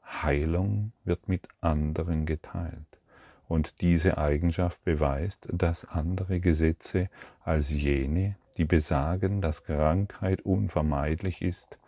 Heilung 0.05 0.92
wird 1.05 1.29
mit 1.29 1.49
anderen 1.61 2.27
geteilt 2.27 3.01
und 3.49 3.81
diese 3.81 4.19
Eigenschaft 4.19 4.83
beweist, 4.85 5.49
dass 5.53 5.85
andere 5.85 6.40
Gesetze 6.40 7.09
als 7.40 7.71
jene, 7.71 8.37
die 8.57 8.64
besagen, 8.64 9.40
dass 9.40 9.64
Krankheit 9.64 10.42
unvermeidlich 10.42 11.42
ist, 11.42 11.79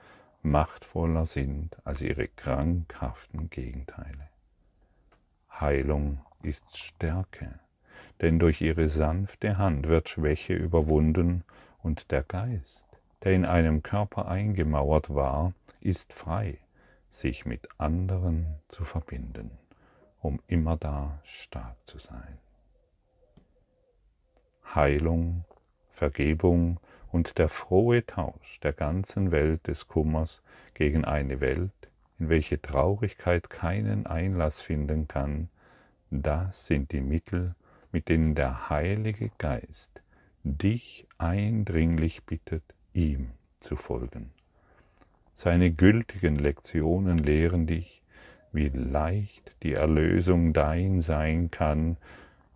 machtvoller 0.42 1.26
sind 1.26 1.76
als 1.84 2.02
ihre 2.02 2.28
krankhaften 2.28 3.50
Gegenteile. 3.50 4.28
Heilung 5.50 6.20
ist 6.42 6.76
Stärke, 6.76 7.58
denn 8.20 8.38
durch 8.38 8.60
ihre 8.60 8.88
sanfte 8.88 9.58
Hand 9.58 9.88
wird 9.88 10.08
Schwäche 10.08 10.54
überwunden 10.54 11.44
und 11.82 12.10
der 12.10 12.22
Geist, 12.22 12.84
der 13.22 13.32
in 13.32 13.44
einem 13.44 13.82
Körper 13.82 14.28
eingemauert 14.28 15.14
war, 15.14 15.52
ist 15.80 16.12
frei, 16.12 16.58
sich 17.10 17.46
mit 17.46 17.68
anderen 17.78 18.46
zu 18.68 18.84
verbinden, 18.84 19.50
um 20.20 20.40
immer 20.46 20.76
da 20.76 21.18
stark 21.22 21.76
zu 21.84 21.98
sein. 21.98 22.38
Heilung, 24.74 25.44
Vergebung 25.90 26.78
und 27.10 27.38
der 27.38 27.48
frohe 27.48 28.04
Tausch 28.04 28.60
der 28.60 28.72
ganzen 28.72 29.32
Welt 29.32 29.66
des 29.66 29.88
Kummers 29.88 30.42
gegen 30.74 31.04
eine 31.04 31.40
Welt, 31.40 31.72
in 32.18 32.28
welche 32.28 32.60
Traurigkeit 32.60 33.48
keinen 33.48 34.06
Einlass 34.06 34.60
finden 34.60 35.08
kann, 35.08 35.48
das 36.10 36.66
sind 36.66 36.92
die 36.92 37.00
Mittel, 37.00 37.54
mit 37.92 38.08
denen 38.08 38.34
der 38.34 38.68
Heilige 38.70 39.30
Geist 39.38 40.02
dich 40.44 41.06
eindringlich 41.18 42.24
bittet, 42.24 42.62
ihm 42.92 43.30
zu 43.58 43.76
folgen. 43.76 44.30
Seine 45.34 45.70
gültigen 45.70 46.36
Lektionen 46.36 47.18
lehren 47.18 47.66
dich, 47.66 48.02
wie 48.52 48.68
leicht 48.68 49.52
die 49.62 49.74
Erlösung 49.74 50.52
dein 50.52 51.00
sein 51.00 51.50
kann, 51.50 51.96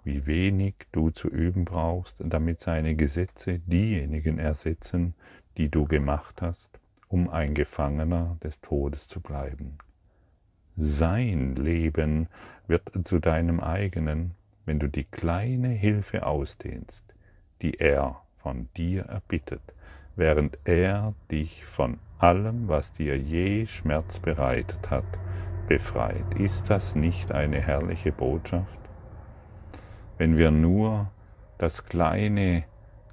wie 0.05 0.27
wenig 0.27 0.75
du 0.91 1.11
zu 1.11 1.29
üben 1.29 1.65
brauchst, 1.65 2.17
damit 2.19 2.61
seine 2.61 2.97
Gesetze 2.97 3.61
diejenigen 3.61 4.39
ersetzen, 4.39 5.15
die 5.57 5.69
du 5.69 5.85
gemacht 5.85 6.43
hast, 6.43 6.81
um 7.09 7.29
ein 7.29 7.55
Gefangener 7.55 8.37
des 8.43 8.61
Todes 8.61 9.07
zu 9.07 9.21
bleiben. 9.21 9.79
Sein 10.77 11.55
Leben 11.55 12.29
wird 12.67 12.91
zu 13.05 13.19
deinem 13.19 13.61
eigenen, 13.61 14.35
wenn 14.65 14.79
du 14.79 14.89
die 14.89 15.05
kleine 15.05 15.69
Hilfe 15.69 16.27
ausdehnst, 16.27 17.03
die 17.63 17.75
er 17.81 18.21
von 18.39 18.69
dir 18.77 19.05
erbittet, 19.05 19.63
während 20.17 20.59
er 20.65 21.15
dich 21.31 21.65
von 21.65 21.99
allem, 22.19 22.69
was 22.69 22.93
dir 22.93 23.19
je 23.19 23.67
Schmerz 23.67 24.19
bereitet 24.19 24.91
hat, 24.91 25.05
befreit. 25.67 26.35
Ist 26.39 26.71
das 26.71 26.95
nicht 26.95 27.33
eine 27.33 27.61
herrliche 27.61 28.13
Botschaft? 28.13 28.79
Wenn 30.19 30.37
wir 30.37 30.51
nur 30.51 31.11
das 31.59 31.85
Kleine 31.85 32.65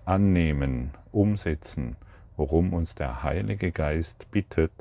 annehmen, 0.05 0.91
umsetzen, 1.11 1.95
worum 2.37 2.73
uns 2.73 2.95
der 2.95 3.23
Heilige 3.23 3.71
Geist 3.71 4.29
bittet, 4.31 4.71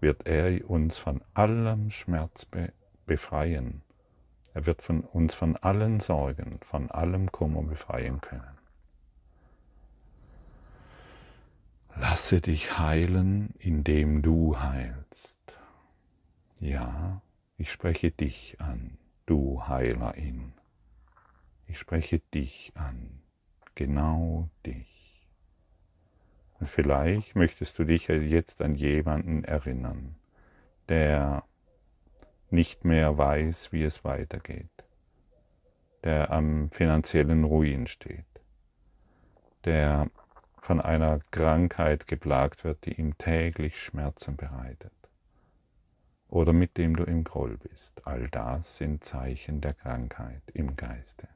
wird 0.00 0.26
er 0.26 0.68
uns 0.70 0.98
von 0.98 1.20
allem 1.34 1.90
Schmerz 1.90 2.46
befreien. 3.06 3.82
Er 4.58 4.66
wird 4.66 4.82
von 4.82 5.02
uns 5.02 5.36
von 5.36 5.54
allen 5.54 6.00
Sorgen, 6.00 6.58
von 6.62 6.90
allem 6.90 7.30
Kummer 7.30 7.62
befreien 7.62 8.20
können. 8.20 8.58
Lasse 11.94 12.40
dich 12.40 12.76
heilen, 12.76 13.54
indem 13.60 14.20
du 14.20 14.58
heilst. 14.58 15.36
Ja, 16.58 17.22
ich 17.56 17.70
spreche 17.70 18.10
dich 18.10 18.56
an, 18.58 18.98
du 19.26 19.62
Heilerin. 19.68 20.52
Ich 21.68 21.78
spreche 21.78 22.18
dich 22.18 22.72
an, 22.74 23.20
genau 23.76 24.48
dich. 24.66 25.24
Und 26.58 26.68
vielleicht 26.68 27.36
möchtest 27.36 27.78
du 27.78 27.84
dich 27.84 28.08
jetzt 28.08 28.60
an 28.60 28.74
jemanden 28.74 29.44
erinnern, 29.44 30.16
der 30.88 31.44
nicht 32.50 32.84
mehr 32.84 33.16
weiß, 33.18 33.72
wie 33.72 33.84
es 33.84 34.04
weitergeht, 34.04 34.70
der 36.04 36.30
am 36.30 36.70
finanziellen 36.70 37.44
Ruin 37.44 37.86
steht, 37.86 38.24
der 39.64 40.10
von 40.60 40.80
einer 40.80 41.20
Krankheit 41.30 42.06
geplagt 42.06 42.64
wird, 42.64 42.84
die 42.86 42.94
ihm 42.94 43.16
täglich 43.18 43.80
Schmerzen 43.80 44.36
bereitet 44.36 44.92
oder 46.28 46.52
mit 46.52 46.76
dem 46.76 46.94
du 46.94 47.04
im 47.04 47.24
Groll 47.24 47.56
bist. 47.56 48.06
All 48.06 48.28
das 48.28 48.76
sind 48.76 49.02
Zeichen 49.02 49.60
der 49.60 49.74
Krankheit 49.74 50.42
im 50.52 50.76
Geiste. 50.76 51.28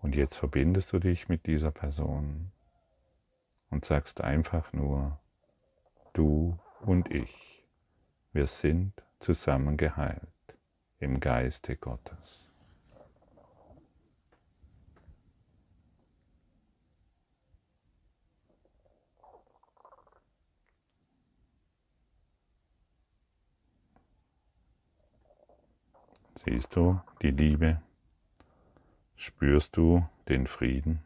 Und 0.00 0.16
jetzt 0.16 0.36
verbindest 0.36 0.92
du 0.92 0.98
dich 0.98 1.28
mit 1.28 1.46
dieser 1.46 1.70
Person 1.70 2.50
und 3.70 3.84
sagst 3.84 4.20
einfach 4.20 4.72
nur, 4.72 5.20
du 6.12 6.58
und 6.80 7.12
ich, 7.12 7.64
wir 8.32 8.48
sind 8.48 8.92
zusammen 9.22 9.76
geheilt 9.76 10.28
im 10.98 11.20
Geiste 11.20 11.76
Gottes. 11.76 12.48
Siehst 26.44 26.74
du 26.74 27.00
die 27.22 27.30
Liebe? 27.30 27.80
Spürst 29.14 29.76
du 29.76 30.04
den 30.28 30.48
Frieden? 30.48 31.04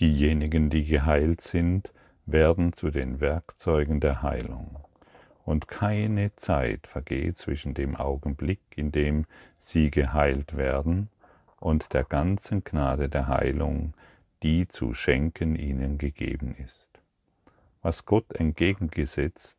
Diejenigen, 0.00 0.68
die 0.70 0.84
geheilt 0.84 1.42
sind, 1.42 1.92
werden 2.26 2.72
zu 2.72 2.90
den 2.90 3.20
Werkzeugen 3.20 4.00
der 4.00 4.22
Heilung. 4.22 4.89
Und 5.44 5.68
keine 5.68 6.34
Zeit 6.36 6.86
vergeht 6.86 7.38
zwischen 7.38 7.74
dem 7.74 7.96
Augenblick, 7.96 8.60
in 8.76 8.92
dem 8.92 9.26
sie 9.58 9.90
geheilt 9.90 10.56
werden, 10.56 11.08
und 11.58 11.92
der 11.92 12.04
ganzen 12.04 12.60
Gnade 12.60 13.08
der 13.08 13.28
Heilung, 13.28 13.92
die 14.42 14.66
zu 14.66 14.94
schenken 14.94 15.56
ihnen 15.56 15.98
gegeben 15.98 16.54
ist. 16.54 16.88
Was 17.82 18.06
Gott 18.06 18.32
entgegengesetzt 18.32 19.58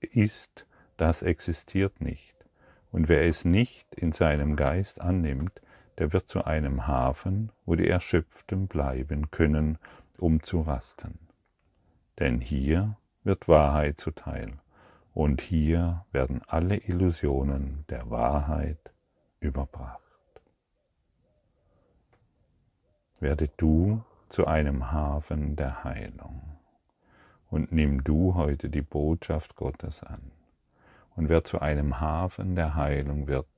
ist, 0.00 0.66
das 0.96 1.22
existiert 1.22 2.00
nicht. 2.00 2.34
Und 2.90 3.08
wer 3.08 3.26
es 3.26 3.44
nicht 3.44 3.94
in 3.94 4.12
seinem 4.12 4.56
Geist 4.56 5.00
annimmt, 5.00 5.60
der 5.98 6.12
wird 6.12 6.28
zu 6.28 6.44
einem 6.44 6.86
Hafen, 6.86 7.50
wo 7.66 7.74
die 7.74 7.88
Erschöpften 7.88 8.68
bleiben 8.68 9.30
können, 9.30 9.78
um 10.18 10.42
zu 10.42 10.62
rasten. 10.62 11.18
Denn 12.18 12.40
hier 12.40 12.96
wird 13.24 13.48
Wahrheit 13.48 13.98
zuteil, 13.98 14.54
und 15.18 15.40
hier 15.40 16.04
werden 16.12 16.42
alle 16.46 16.76
Illusionen 16.76 17.84
der 17.88 18.08
Wahrheit 18.08 18.92
überbracht. 19.40 20.00
Werde 23.18 23.48
du 23.56 24.04
zu 24.28 24.46
einem 24.46 24.92
Hafen 24.92 25.56
der 25.56 25.82
Heilung 25.82 26.40
und 27.50 27.72
nimm 27.72 28.04
du 28.04 28.36
heute 28.36 28.70
die 28.70 28.80
Botschaft 28.80 29.56
Gottes 29.56 30.04
an. 30.04 30.30
Und 31.16 31.28
wer 31.28 31.42
zu 31.42 31.60
einem 31.60 31.98
Hafen 31.98 32.54
der 32.54 32.76
Heilung 32.76 33.26
wird, 33.26 33.48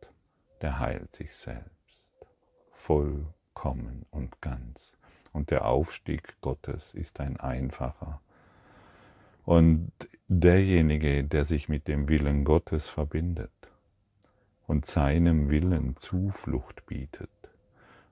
der 0.62 0.78
heilt 0.78 1.14
sich 1.14 1.36
selbst, 1.36 2.00
vollkommen 2.72 4.06
und 4.10 4.40
ganz. 4.40 4.96
Und 5.34 5.50
der 5.50 5.66
Aufstieg 5.66 6.40
Gottes 6.40 6.94
ist 6.94 7.20
ein 7.20 7.38
einfacher. 7.38 8.22
Und 9.44 9.92
derjenige, 10.32 11.24
der 11.24 11.44
sich 11.44 11.68
mit 11.68 11.88
dem 11.88 12.08
Willen 12.08 12.44
Gottes 12.44 12.88
verbindet 12.88 13.50
und 14.68 14.86
seinem 14.86 15.50
Willen 15.50 15.96
Zuflucht 15.96 16.86
bietet 16.86 17.30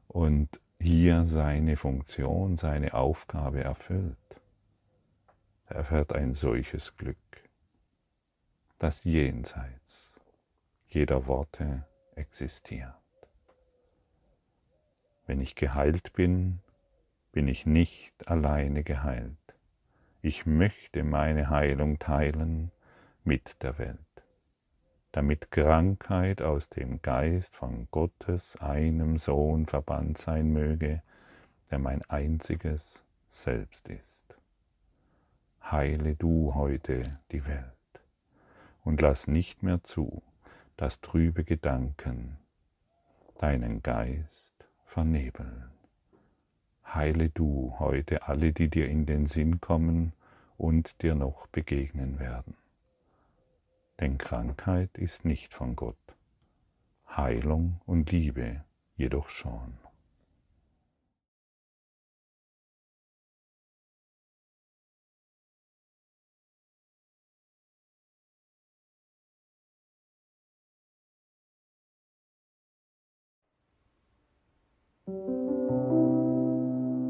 und 0.08 0.60
hier 0.80 1.26
seine 1.26 1.76
Funktion, 1.76 2.56
seine 2.56 2.94
Aufgabe 2.94 3.62
erfüllt, 3.62 4.16
erfährt 5.66 6.12
ein 6.12 6.34
solches 6.34 6.96
Glück 6.96 7.16
das 8.78 9.04
Jenseits 9.04 10.20
jeder 10.88 11.26
Worte 11.26 11.84
existiert. 12.16 12.94
Wenn 15.26 15.40
ich 15.40 15.54
geheilt 15.54 16.12
bin, 16.14 16.60
bin 17.30 17.46
ich 17.46 17.64
nicht 17.64 18.28
alleine 18.28 18.82
geheilt. 18.82 19.37
Ich 20.28 20.44
möchte 20.44 21.04
meine 21.04 21.48
Heilung 21.48 21.98
teilen 21.98 22.70
mit 23.24 23.62
der 23.62 23.78
Welt, 23.78 23.98
damit 25.10 25.50
Krankheit 25.50 26.42
aus 26.42 26.68
dem 26.68 27.00
Geist 27.00 27.56
von 27.56 27.88
Gottes 27.90 28.54
einem 28.56 29.16
Sohn 29.16 29.64
verbannt 29.64 30.18
sein 30.18 30.52
möge, 30.52 31.02
der 31.70 31.78
mein 31.78 32.02
einziges 32.10 33.02
Selbst 33.26 33.88
ist. 33.88 34.36
Heile 35.62 36.14
du 36.14 36.54
heute 36.54 37.18
die 37.32 37.46
Welt 37.46 38.02
und 38.84 39.00
lass 39.00 39.28
nicht 39.28 39.62
mehr 39.62 39.82
zu, 39.82 40.22
dass 40.76 41.00
trübe 41.00 41.42
Gedanken 41.42 42.36
deinen 43.38 43.82
Geist 43.82 44.52
vernebeln. 44.84 45.70
Heile 46.84 47.30
du 47.30 47.76
heute 47.78 48.28
alle, 48.28 48.52
die 48.52 48.68
dir 48.68 48.90
in 48.90 49.06
den 49.06 49.24
Sinn 49.24 49.62
kommen 49.62 50.12
und 50.58 51.00
dir 51.02 51.14
noch 51.14 51.46
begegnen 51.46 52.18
werden. 52.18 52.56
Denn 54.00 54.18
Krankheit 54.18 54.98
ist 54.98 55.24
nicht 55.24 55.54
von 55.54 55.74
Gott, 55.74 55.96
Heilung 57.08 57.80
und 57.86 58.12
Liebe 58.12 58.64
jedoch 58.96 59.28
schon. 59.28 59.78